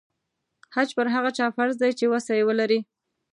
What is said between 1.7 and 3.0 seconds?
دی چې وسه یې ولري.